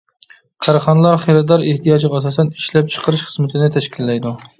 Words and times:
كارخانىلار 0.67 1.19
خېرىدار 1.25 1.65
ئېھتىياجىغا 1.67 2.17
ئاساسەن 2.21 2.49
ئىشلەپ 2.55 2.89
چىقىرىش 2.95 3.27
خىزمىتىنى 3.27 3.69
تەشكىللەيدۇ. 3.77 4.33